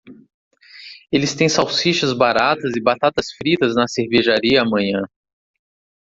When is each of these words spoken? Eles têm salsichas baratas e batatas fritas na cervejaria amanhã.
Eles 1.11 1.35
têm 1.35 1.47
salsichas 1.47 2.11
baratas 2.11 2.75
e 2.75 2.81
batatas 2.81 3.31
fritas 3.33 3.75
na 3.75 3.87
cervejaria 3.87 4.63
amanhã. 4.63 5.03